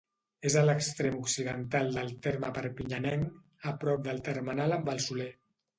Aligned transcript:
És 0.49 0.53
a 0.61 0.61
l'extrem 0.69 1.17
occidental 1.19 1.93
del 1.99 2.11
terme 2.29 2.49
perpinyanenc, 2.57 3.39
a 3.73 3.79
prop 3.85 4.05
del 4.11 4.27
termenal 4.31 4.79
amb 4.81 4.93
el 4.97 5.09
Soler. 5.11 5.35